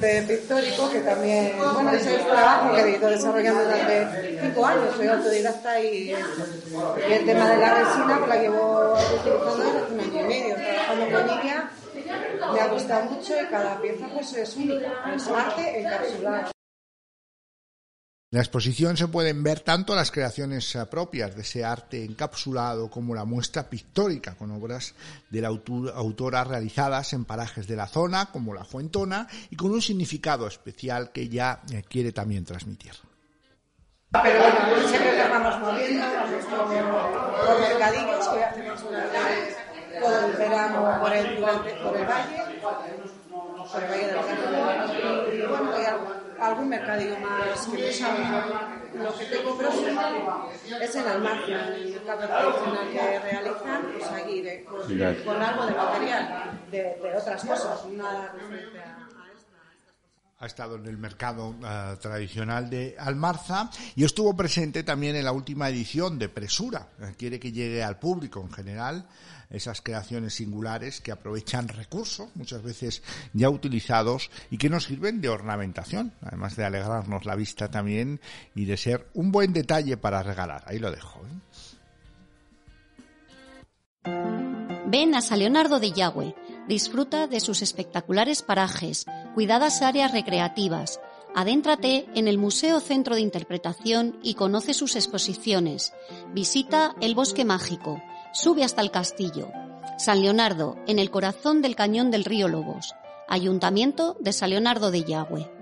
Pictórico 0.00 0.90
que 0.90 1.00
también, 1.00 1.52
bueno, 1.58 1.90
es 1.90 2.06
un 2.06 2.26
trabajo 2.26 2.74
que 2.74 2.80
he 2.80 2.96
ido 2.96 3.10
desarrollando 3.10 3.64
durante 3.64 4.40
cinco 4.40 4.64
años, 4.64 4.96
soy 4.96 5.06
autodidacta 5.08 5.80
y, 5.80 5.86
y 6.08 7.12
el 7.12 7.26
tema 7.26 7.50
de 7.50 7.58
la 7.58 7.74
resina 7.74 8.16
pues 8.18 8.28
la 8.30 8.36
llevo 8.36 8.94
utilizando 8.94 9.72
desde 9.74 9.94
un 9.94 10.00
año 10.00 10.20
y 10.20 10.26
medio, 10.26 10.54
trabajando 10.54 11.04
con 11.04 11.38
ella, 11.38 11.70
me 12.54 12.60
ha 12.60 12.68
gustado 12.68 13.10
mucho 13.10 13.34
y 13.42 13.46
cada 13.48 13.78
pieza 13.78 14.08
pues 14.14 14.32
es 14.32 14.56
única, 14.56 15.14
es 15.14 15.28
arte 15.28 15.80
encapsulado. 15.80 16.50
En 18.32 18.36
la 18.36 18.42
exposición 18.44 18.96
se 18.96 19.08
pueden 19.08 19.42
ver 19.42 19.58
tanto 19.58 19.92
las 19.92 20.12
creaciones 20.12 20.78
propias 20.88 21.34
de 21.34 21.42
ese 21.42 21.64
arte 21.64 22.04
encapsulado 22.04 22.88
como 22.88 23.12
la 23.12 23.24
muestra 23.24 23.68
pictórica 23.68 24.36
con 24.36 24.52
obras 24.52 24.94
de 25.30 25.40
la 25.40 25.48
autora 25.48 26.44
realizadas 26.44 27.12
en 27.12 27.24
parajes 27.24 27.66
de 27.66 27.74
la 27.74 27.88
zona 27.88 28.26
como 28.26 28.54
la 28.54 28.62
Fuentona 28.62 29.26
y 29.50 29.56
con 29.56 29.72
un 29.72 29.82
significado 29.82 30.46
especial 30.46 31.10
que 31.10 31.22
ella 31.22 31.58
eh, 31.72 31.82
quiere 31.88 32.12
también 32.12 32.44
transmitir. 32.44 32.92
Pero 34.12 34.22
hay 34.22 34.52
algo 45.02 45.79
algún 46.40 46.68
mercadillo 46.68 47.18
más 47.20 47.66
que 47.66 47.78
me 47.78 47.92
salga. 47.92 48.76
Lo 48.94 49.16
que 49.16 49.24
tengo 49.26 49.56
próximo 49.56 50.00
es 50.80 50.94
en 50.96 51.06
Almarza, 51.06 51.76
el 51.76 51.92
mercado 51.92 52.26
tradicional 52.26 52.90
que 52.90 53.18
realizan, 53.20 53.82
pues 53.92 54.10
allí, 54.10 54.40
de, 54.42 54.64
con, 54.64 55.42
algo 55.42 55.66
de 55.66 55.74
material, 55.74 56.60
de, 56.70 56.78
de 56.78 57.16
otras 57.16 57.44
cosas, 57.44 57.86
nada 57.86 58.32
referente 58.32 58.78
a 58.78 59.10
ha 60.40 60.46
estado 60.46 60.76
en 60.76 60.86
el 60.86 60.96
mercado 60.96 61.50
uh, 61.50 61.96
tradicional 62.00 62.70
de 62.70 62.96
Almarza 62.98 63.70
y 63.94 64.04
estuvo 64.04 64.34
presente 64.34 64.82
también 64.82 65.14
en 65.14 65.24
la 65.26 65.32
última 65.32 65.68
edición 65.68 66.18
de 66.18 66.30
Presura. 66.30 66.88
Quiere 67.18 67.38
que 67.38 67.52
llegue 67.52 67.84
al 67.84 67.98
público 67.98 68.40
en 68.40 68.50
general 68.50 69.06
esas 69.50 69.82
creaciones 69.82 70.34
singulares 70.34 71.00
que 71.00 71.12
aprovechan 71.12 71.68
recursos, 71.68 72.28
muchas 72.34 72.62
veces 72.62 73.02
ya 73.32 73.50
utilizados, 73.50 74.30
y 74.50 74.58
que 74.58 74.70
nos 74.70 74.84
sirven 74.84 75.20
de 75.20 75.28
ornamentación, 75.28 76.12
además 76.22 76.56
de 76.56 76.64
alegrarnos 76.64 77.26
la 77.26 77.36
vista 77.36 77.70
también 77.70 78.20
y 78.54 78.64
de 78.64 78.76
ser 78.76 79.08
un 79.14 79.32
buen 79.32 79.52
detalle 79.52 79.96
para 79.96 80.22
regalar. 80.22 80.64
Ahí 80.66 80.78
lo 80.78 80.90
dejo. 80.90 81.20
¿eh? 81.26 81.40
Ven 84.86 85.14
a 85.14 85.20
San 85.20 85.38
Leonardo 85.38 85.78
de 85.78 85.92
Yagüe, 85.92 86.34
disfruta 86.66 87.26
de 87.26 87.40
sus 87.40 87.62
espectaculares 87.62 88.42
parajes, 88.42 89.06
cuidadas 89.34 89.82
áreas 89.82 90.12
recreativas, 90.12 91.00
Adéntrate 91.34 92.06
en 92.14 92.26
el 92.26 92.38
Museo 92.38 92.80
Centro 92.80 93.14
de 93.14 93.20
Interpretación 93.20 94.18
y 94.22 94.34
conoce 94.34 94.74
sus 94.74 94.96
exposiciones. 94.96 95.92
Visita 96.34 96.96
el 97.00 97.14
Bosque 97.14 97.44
Mágico, 97.44 98.02
Sube 98.32 98.62
hasta 98.62 98.80
el 98.80 98.92
castillo. 98.92 99.50
San 99.98 100.22
Leonardo, 100.22 100.76
en 100.86 101.00
el 101.00 101.10
corazón 101.10 101.62
del 101.62 101.74
cañón 101.74 102.12
del 102.12 102.24
río 102.24 102.46
Lobos. 102.46 102.94
Ayuntamiento 103.28 104.16
de 104.20 104.32
San 104.32 104.50
Leonardo 104.50 104.92
de 104.92 105.02
Yagüe. 105.02 105.59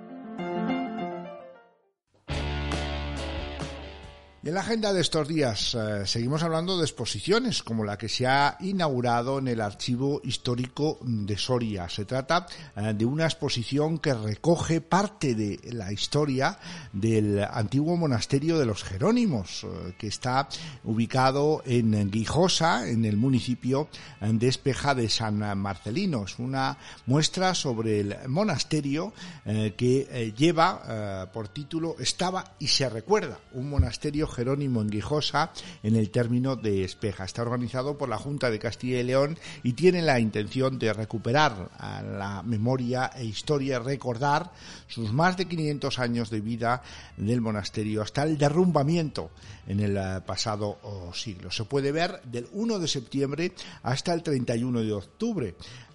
En 4.44 4.54
la 4.54 4.60
agenda 4.60 4.92
de 4.92 5.00
estos 5.00 5.26
días 5.26 5.74
eh, 5.74 6.06
seguimos 6.06 6.44
hablando 6.44 6.78
de 6.78 6.84
exposiciones 6.84 7.64
como 7.64 7.84
la 7.84 7.98
que 7.98 8.08
se 8.08 8.26
ha 8.28 8.56
inaugurado 8.60 9.40
en 9.40 9.48
el 9.48 9.60
Archivo 9.60 10.20
Histórico 10.22 10.98
de 11.02 11.36
Soria. 11.36 11.88
Se 11.88 12.04
trata 12.04 12.46
eh, 12.76 12.94
de 12.94 13.04
una 13.04 13.24
exposición 13.24 13.98
que 13.98 14.14
recoge 14.14 14.80
parte 14.80 15.34
de 15.34 15.58
la 15.72 15.92
historia 15.92 16.56
del 16.92 17.42
antiguo 17.50 17.96
monasterio 17.96 18.58
de 18.58 18.66
los 18.66 18.84
Jerónimos, 18.84 19.64
eh, 19.64 19.94
que 19.98 20.06
está 20.06 20.48
ubicado 20.84 21.62
en 21.66 22.08
Guijosa, 22.08 22.88
en 22.88 23.04
el 23.04 23.16
municipio 23.16 23.88
de 24.20 24.46
Espeja 24.46 24.94
de 24.94 25.08
San 25.08 25.38
Marcelino. 25.58 26.24
Es 26.24 26.38
una 26.38 26.78
muestra 27.06 27.54
sobre 27.54 28.00
el 28.00 28.16
monasterio 28.28 29.12
que 29.44 30.32
lleva 30.36 31.28
por 31.32 31.48
título 31.48 31.96
Estaba 31.98 32.54
y 32.58 32.68
se 32.68 32.88
recuerda, 32.88 33.38
un 33.52 33.68
monasterio 33.68 34.28
Jerónimo 34.38 34.82
en 34.82 34.88
Guijosa, 34.88 35.50
en 35.82 35.96
el 35.96 36.10
término 36.10 36.54
de 36.54 36.84
Espeja. 36.84 37.24
Está 37.24 37.42
organizado 37.42 37.98
por 37.98 38.08
la 38.08 38.18
Junta 38.18 38.52
de 38.52 38.60
Castilla 38.60 39.00
y 39.00 39.02
León 39.02 39.36
y 39.64 39.72
tiene 39.72 40.00
la 40.00 40.20
intención 40.20 40.78
de 40.78 40.92
recuperar 40.92 41.70
la 41.80 42.44
memoria 42.44 43.10
e 43.16 43.24
historia, 43.24 43.80
recordar 43.80 44.52
sus 44.86 45.12
más 45.12 45.36
de 45.36 45.46
500 45.46 45.98
años 45.98 46.30
de 46.30 46.40
vida 46.40 46.82
del 47.16 47.40
monasterio 47.40 48.00
hasta 48.02 48.22
el 48.22 48.38
derrumbamiento 48.38 49.30
en 49.66 49.80
el 49.80 49.96
eh, 49.96 50.20
pasado 50.24 50.78
oh, 50.82 51.12
siglo. 51.12 51.50
Se 51.50 51.64
puede 51.64 51.90
ver 51.90 52.22
del 52.22 52.46
1 52.52 52.78
de 52.78 52.86
septiembre 52.86 53.52
hasta 53.82 54.14
el 54.14 54.22
31 54.22 54.82
de 54.82 54.92
octubre 54.92 55.54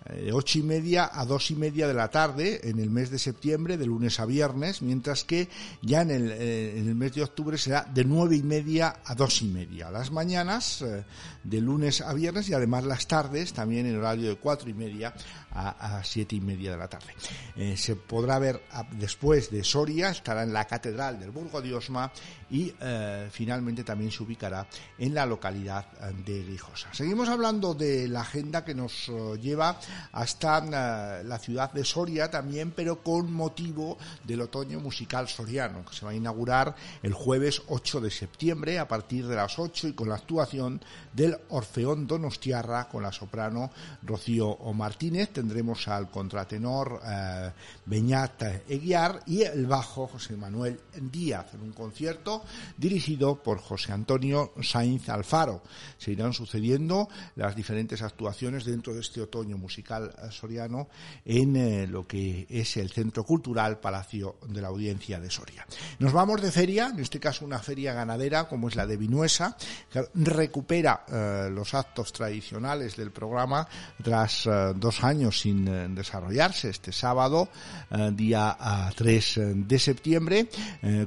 de 0.10 0.34
ocho 0.34 0.60
y 0.60 0.64
media 0.64 1.10
a 1.12 1.26
dos 1.26 1.50
y 1.52 1.56
media 1.56 1.88
de 1.88 1.94
la 1.94 2.10
tarde 2.10 2.60
en 2.64 2.80
el 2.80 2.90
mes 2.90 3.10
de 3.10 3.20
septiembre, 3.20 3.78
de 3.78 3.86
lunes 3.86 4.20
a 4.20 4.26
viernes, 4.26 4.82
mientras 4.82 5.24
que 5.24 5.48
ya 5.82 6.02
en 6.02 6.12
el, 6.12 6.32
eh, 6.32 6.78
en 6.78 6.88
el 6.88 6.96
mes 6.96 7.14
de 7.14 7.24
octubre 7.24 7.58
será 7.58 7.86
de 7.94 8.04
nueve 8.04 8.36
y 8.36 8.44
media 8.44 8.98
a 9.06 9.16
dos 9.16 9.42
y 9.42 9.46
media. 9.46 9.92
Las 9.92 10.12
mañanas, 10.12 10.82
eh, 10.82 11.04
de 11.44 11.62
lunes 11.62 12.02
a 12.02 12.14
viernes 12.14 12.50
y 12.50 12.54
además 12.54 12.84
las 12.84 13.08
tardes, 13.08 13.54
también 13.54 13.86
en 13.86 13.98
horario 13.98 14.30
de 14.30 14.36
cuatro 14.36 14.70
y 14.70 14.74
media 14.74 15.14
a, 15.54 16.02
siete 16.04 16.36
y 16.36 16.42
media 16.42 16.72
de 16.72 16.78
la 16.78 16.88
tarde. 16.88 17.14
Eh, 17.56 17.78
se 17.78 17.96
podrá 17.96 18.40
ver 18.40 18.62
después 18.92 19.52
de 19.52 19.64
Soria, 19.64 20.10
estará 20.10 20.44
en 20.44 20.54
la 20.54 20.66
Catedral 20.66 21.20
del 21.20 21.32
Burgo 21.32 21.62
de 21.62 21.74
Osma 21.74 22.12
y 22.50 22.74
eh, 22.80 23.30
finalmente 23.32 23.84
también 23.84 24.12
se 24.12 24.24
ubicará 24.24 24.68
en 24.98 25.14
la 25.14 25.26
localidad 25.26 25.86
eh, 26.02 26.14
de 26.26 26.44
Grijosa. 26.44 26.90
Seguimos 26.94 27.30
hablando 27.30 27.74
de 27.74 28.08
la 28.08 28.22
agenda 28.22 28.66
que 28.66 28.76
nos 28.76 29.12
lleva 29.40 29.80
hasta 30.12 31.24
la 31.24 31.40
ciudad 31.40 31.72
de 31.72 31.84
Soria 31.84 32.30
también, 32.30 32.72
pero 32.72 33.02
con 33.02 33.32
motivo 33.32 33.98
del 34.24 34.42
otoño 34.42 34.80
musical 34.80 35.28
soriano, 35.28 35.86
que 35.86 35.96
se 35.96 36.06
va 36.06 36.12
a 36.12 36.16
inaugurar 36.16 36.76
el 37.02 37.14
jueves 37.14 37.62
8 37.68 38.02
de 38.02 38.12
septiembre 38.12 38.80
a 38.80 38.88
partir 38.88 39.28
de 39.28 39.36
las 39.36 39.60
8 39.60 39.90
y 39.90 39.94
con 39.94 40.10
la 40.10 40.16
actuación 40.16 40.82
del 41.14 41.38
Orfeón 41.50 42.08
Donostiarra 42.08 42.88
con 42.88 43.04
la 43.04 43.12
soprano 43.12 43.72
Rocío 44.04 44.58
Martínez 44.74 45.30
tendremos 45.44 45.90
al 45.90 46.10
contratenor 46.10 47.02
eh, 47.06 47.52
Beñat 47.86 48.44
Eguiar 48.70 49.20
y 49.26 49.42
el 49.42 49.66
bajo 49.66 50.08
José 50.08 50.38
Manuel 50.38 50.80
Díaz 51.12 51.54
en 51.54 51.64
un 51.64 51.74
concierto 51.74 52.46
dirigido 52.78 53.44
por 53.44 53.60
José 53.60 53.92
Antonio 53.92 54.54
Sainz 54.62 55.10
Alfaro. 55.10 55.62
Se 55.98 56.14
irán 56.14 56.32
sucediendo 56.32 57.10
las 57.36 57.58
diferentes 57.58 58.02
actuaciones 58.02 58.64
dentro 58.64 58.94
de 58.94 59.02
este 59.02 59.22
otoño 59.22 59.58
musical 59.58 60.16
soriano 60.32 60.88
en 61.26 61.58
eh, 61.58 61.88
lo 61.88 62.08
que 62.08 62.48
es 62.50 62.78
el 62.78 62.90
Centro 62.90 63.26
Cultural 63.26 63.82
Palacio 63.82 64.38
de 64.48 64.62
la 64.62 64.70
Audiencia 64.70 65.20
de 65.20 65.30
Soria. 65.30 65.68
Nos 66.00 66.14
vamos 66.14 66.42
de 66.42 66.54
feria, 66.54 66.88
en 66.88 67.02
este 67.02 67.20
caso 67.20 67.44
una 67.44 67.60
feria 67.60 67.94
ganadera 67.94 68.48
como 68.48 68.70
es 68.70 68.78
la 68.78 68.88
de 68.88 68.96
Vinuesa, 68.96 69.58
que 69.92 70.08
recupera 70.16 71.04
eh, 71.06 71.50
los 71.52 71.74
actos 71.74 72.14
tradicionales 72.14 72.96
del 72.96 73.12
programa 73.12 73.68
tras 74.02 74.48
dos 74.76 75.04
años 75.04 75.33
sin 75.34 75.68
eh, 75.68 75.88
desarrollarse 75.90 76.70
este 76.70 76.92
sábado, 76.92 77.50
eh, 77.92 78.12
día 78.14 78.58
3 78.96 79.38
eh, 79.38 79.54
de 79.56 79.80
septiembre, 79.80 80.50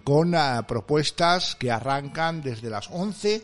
con 0.05 0.35
propuestas 0.67 1.55
que 1.55 1.71
arrancan 1.71 2.43
desde 2.43 2.71
las 2.71 2.89
11 2.91 3.43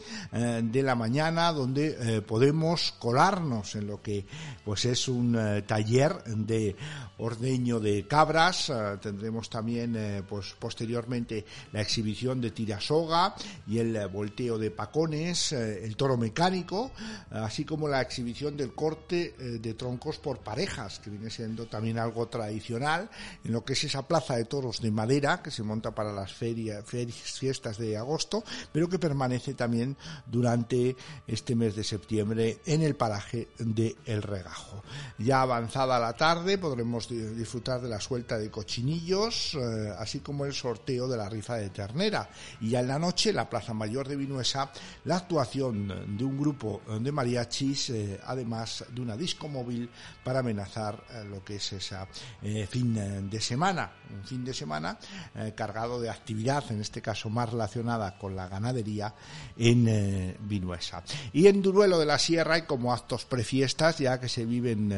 de 0.62 0.82
la 0.82 0.94
mañana, 0.94 1.52
donde 1.52 2.22
podemos 2.22 2.94
colarnos 2.98 3.74
en 3.74 3.86
lo 3.86 4.02
que 4.02 4.24
pues 4.64 4.84
es 4.84 5.08
un 5.08 5.62
taller 5.66 6.22
de 6.24 6.76
ordeño 7.18 7.80
de 7.80 8.06
cabras. 8.06 8.72
tendremos 9.00 9.48
también 9.50 10.24
pues 10.28 10.54
posteriormente 10.58 11.44
la 11.72 11.80
exhibición 11.80 12.40
de 12.40 12.50
tirasoga 12.50 13.34
y 13.66 13.78
el 13.78 14.08
volteo 14.08 14.58
de 14.58 14.70
pacones, 14.70 15.52
el 15.52 15.96
toro 15.96 16.16
mecánico, 16.16 16.92
así 17.30 17.64
como 17.64 17.88
la 17.88 18.00
exhibición 18.00 18.56
del 18.56 18.74
corte 18.74 19.34
de 19.38 19.74
troncos 19.74 20.18
por 20.18 20.38
pareja 20.38 20.71
que 21.02 21.10
viene 21.10 21.30
siendo 21.30 21.66
también 21.66 21.98
algo 21.98 22.28
tradicional, 22.28 23.10
en 23.44 23.52
lo 23.52 23.64
que 23.64 23.74
es 23.74 23.84
esa 23.84 24.06
plaza 24.08 24.36
de 24.36 24.44
toros 24.44 24.80
de 24.80 24.90
madera 24.90 25.42
que 25.42 25.50
se 25.50 25.62
monta 25.62 25.94
para 25.94 26.12
las 26.12 26.32
ferias, 26.32 26.84
fiestas 26.86 27.78
de 27.78 27.96
agosto, 27.96 28.42
pero 28.72 28.88
que 28.88 28.98
permanece 28.98 29.54
también 29.54 29.96
durante 30.26 30.96
este 31.26 31.54
mes 31.54 31.76
de 31.76 31.84
septiembre 31.84 32.60
en 32.64 32.82
el 32.82 32.96
paraje 32.96 33.48
de 33.58 33.96
El 34.06 34.22
Regajo. 34.22 34.82
Ya 35.18 35.42
avanzada 35.42 35.98
la 35.98 36.14
tarde 36.14 36.58
podremos 36.58 37.08
disfrutar 37.08 37.80
de 37.80 37.88
la 37.88 38.00
suelta 38.00 38.38
de 38.38 38.50
cochinillos, 38.50 39.54
eh, 39.54 39.92
así 39.98 40.20
como 40.20 40.46
el 40.46 40.54
sorteo 40.54 41.06
de 41.08 41.16
la 41.16 41.28
rifa 41.28 41.56
de 41.56 41.70
ternera. 41.70 42.28
Y 42.60 42.70
ya 42.70 42.80
en 42.80 42.88
la 42.88 42.98
noche, 42.98 43.32
la 43.32 43.48
Plaza 43.48 43.74
Mayor 43.74 44.08
de 44.08 44.16
Vinuesa, 44.16 44.72
la 45.04 45.16
actuación 45.16 46.16
de 46.16 46.24
un 46.24 46.38
grupo 46.38 46.80
de 47.00 47.12
mariachis, 47.12 47.90
eh, 47.90 48.20
además 48.24 48.84
de 48.90 49.00
una 49.00 49.16
disco 49.16 49.48
móvil 49.48 49.90
para 50.24 50.40
amenazar 50.40 50.61
eh, 50.64 51.24
lo 51.28 51.44
que 51.44 51.56
es 51.56 51.72
esa 51.72 52.06
eh, 52.40 52.66
fin 52.70 53.28
de 53.28 53.40
semana, 53.40 53.90
un 54.10 54.24
fin 54.24 54.44
de 54.44 54.54
semana 54.54 54.98
eh, 55.34 55.52
cargado 55.56 56.00
de 56.00 56.08
actividad, 56.08 56.64
en 56.70 56.80
este 56.80 57.02
caso 57.02 57.28
más 57.30 57.50
relacionada 57.50 58.16
con 58.18 58.36
la 58.36 58.48
ganadería 58.48 59.14
en 59.56 60.36
Vinuesa. 60.40 61.02
Y 61.32 61.46
en 61.46 61.62
Duruelo 61.62 61.98
de 61.98 62.06
la 62.06 62.18
Sierra 62.18 62.54
hay 62.54 62.62
como 62.62 62.92
actos 62.92 63.24
prefiestas, 63.24 63.98
ya 63.98 64.20
que 64.20 64.28
se 64.28 64.44
viven 64.44 64.92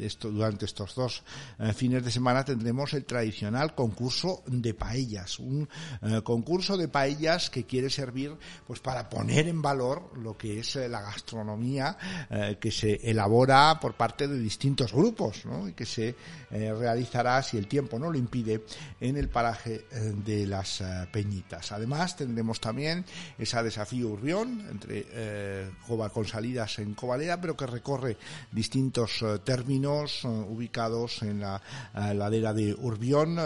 esto, 0.00 0.30
durante 0.30 0.64
estos 0.64 0.94
dos 0.94 1.22
fines 1.74 2.04
de 2.04 2.10
semana, 2.10 2.44
tendremos 2.44 2.94
el 2.94 3.04
tradicional 3.04 3.74
concurso 3.74 4.42
de 4.46 4.74
paellas, 4.74 5.38
un 5.38 5.68
concurso 6.24 6.76
de 6.76 6.88
paellas 6.88 7.50
que 7.50 7.64
quiere 7.64 7.90
servir 7.90 8.36
pues 8.66 8.80
para 8.80 9.08
poner 9.08 9.48
en 9.48 9.62
valor 9.62 10.12
lo 10.18 10.36
que 10.36 10.60
es 10.60 10.76
la 10.76 11.00
gastronomía 11.00 11.96
que 12.58 12.70
se 12.70 13.10
elabora 13.10 13.78
por 13.80 13.94
parte 13.94 14.28
de 14.28 14.38
distintos 14.38 14.92
grupos 14.92 14.99
y 15.68 15.72
que 15.72 15.86
se 15.86 16.14
eh, 16.50 16.74
realizará, 16.74 17.42
si 17.42 17.56
el 17.56 17.66
tiempo 17.66 17.98
no 17.98 18.10
lo 18.10 18.18
impide, 18.18 18.64
en 19.00 19.16
el 19.16 19.28
paraje 19.28 19.86
eh, 19.90 20.12
de 20.24 20.46
las 20.46 20.80
eh, 20.80 21.08
Peñitas. 21.10 21.72
Además, 21.72 22.16
tendremos 22.16 22.60
también 22.60 23.04
esa 23.38 23.62
desafío 23.62 24.08
Urbión, 24.08 24.66
entre 24.70 25.06
con 26.12 26.26
salidas 26.26 26.78
en 26.78 26.94
Covalera, 26.94 27.40
pero 27.40 27.56
que 27.56 27.66
recorre 27.66 28.16
distintos 28.50 29.24
términos 29.44 30.24
ubicados 30.24 31.22
en 31.22 31.40
la 31.40 31.60
ladera 31.94 32.52
de 32.52 32.74
Urbión, 32.74 33.36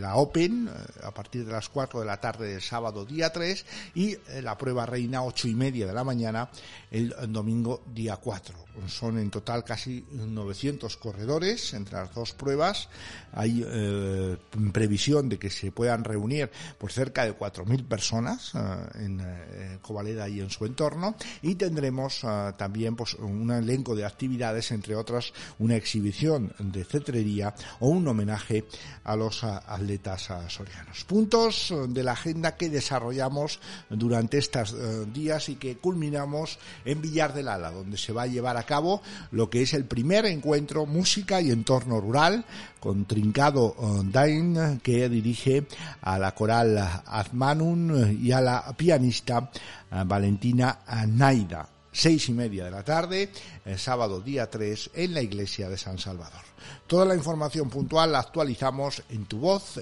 la 0.00 0.16
Open, 0.16 0.68
a 1.02 1.10
partir 1.12 1.44
de 1.44 1.52
las 1.52 1.68
4 1.68 2.00
de 2.00 2.06
la 2.06 2.20
tarde 2.20 2.52
del 2.52 2.62
sábado 2.62 3.04
día 3.04 3.32
3, 3.32 3.64
y 3.94 4.16
la 4.42 4.56
prueba 4.58 4.86
reina 4.86 5.22
8 5.22 5.48
y 5.48 5.54
media 5.54 5.86
de 5.86 5.92
la 5.92 6.04
mañana 6.04 6.50
el 6.90 7.14
domingo 7.28 7.82
día 7.94 8.16
4. 8.16 8.54
Son 8.86 9.18
en 9.18 9.30
total 9.30 9.64
casi 9.64 10.04
900 10.12 10.67
corredores 10.96 11.74
entre 11.74 11.96
las 11.96 12.14
dos 12.14 12.32
pruebas. 12.32 12.88
Hay 13.32 13.64
eh, 13.66 14.36
previsión 14.72 15.28
de 15.28 15.38
que 15.38 15.50
se 15.50 15.72
puedan 15.72 16.04
reunir 16.04 16.50
por 16.78 16.92
cerca 16.92 17.24
de 17.24 17.36
4.000 17.36 17.86
personas 17.86 18.52
eh, 18.54 18.58
en 19.04 19.20
eh, 19.20 19.78
Covaleda 19.82 20.28
y 20.28 20.40
en 20.40 20.50
su 20.50 20.66
entorno. 20.66 21.14
Y 21.42 21.54
tendremos 21.54 22.22
también 22.56 22.96
pues, 22.96 23.14
un 23.14 23.50
elenco 23.50 23.94
de 23.94 24.04
actividades, 24.04 24.70
entre 24.72 24.94
otras 24.94 25.32
una 25.58 25.76
exhibición 25.76 26.52
de 26.58 26.84
cetrería 26.84 27.54
o 27.80 27.88
un 27.88 28.06
homenaje 28.08 28.64
a 29.04 29.16
los 29.16 29.44
atletas 29.44 30.28
sorianos. 30.48 31.04
Puntos 31.04 31.72
de 31.88 32.02
la 32.02 32.12
agenda 32.12 32.56
que 32.56 32.68
desarrollamos 32.68 33.60
durante 33.88 34.38
estos 34.38 34.74
días 35.12 35.48
y 35.48 35.56
que 35.56 35.76
culminamos 35.76 36.58
en 36.84 37.00
Villar 37.00 37.34
del 37.34 37.48
Ala, 37.48 37.70
donde 37.70 37.96
se 37.96 38.12
va 38.12 38.22
a 38.22 38.26
llevar 38.26 38.56
a 38.56 38.64
cabo 38.64 39.02
lo 39.30 39.50
que 39.50 39.62
es 39.62 39.74
el 39.74 39.84
primer 39.84 40.26
encuentro 40.26 40.57
música 40.86 41.40
y 41.40 41.50
entorno 41.50 42.00
rural 42.00 42.44
con 42.80 43.04
Trincado 43.04 43.74
eh, 43.78 44.02
Dain 44.04 44.80
que 44.82 45.08
dirige 45.08 45.66
a 46.02 46.18
la 46.18 46.34
coral 46.34 46.78
Azmanun 47.06 48.18
y 48.20 48.32
a 48.32 48.40
la 48.40 48.74
pianista 48.76 49.50
eh, 49.90 50.02
Valentina 50.04 50.80
Naida. 51.06 51.68
Seis 51.90 52.28
y 52.28 52.32
media 52.32 52.64
de 52.64 52.70
la 52.70 52.84
tarde, 52.84 53.30
el 53.64 53.78
sábado 53.78 54.20
día 54.20 54.48
3, 54.48 54.90
en 54.94 55.14
la 55.14 55.22
iglesia 55.22 55.68
de 55.68 55.78
San 55.78 55.98
Salvador. 55.98 56.42
Toda 56.86 57.04
la 57.04 57.14
información 57.14 57.70
puntual 57.70 58.12
la 58.12 58.20
actualizamos 58.20 59.02
en 59.08 59.24
tu 59.24 59.38
voz. 59.38 59.78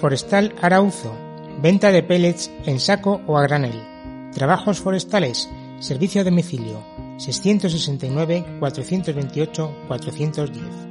Forestal 0.00 0.54
Arauzo. 0.62 1.12
Venta 1.60 1.90
de 1.90 2.04
pellets 2.04 2.50
en 2.66 2.78
saco 2.78 3.20
o 3.26 3.36
a 3.36 3.42
granel. 3.42 3.82
Trabajos 4.32 4.78
forestales. 4.78 5.50
Servicio 5.80 6.20
a 6.20 6.24
domicilio. 6.24 6.84
669 7.18 8.58
428 8.60 9.74
410. 9.88 10.87